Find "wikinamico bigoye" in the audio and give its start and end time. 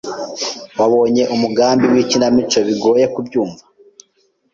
1.93-3.05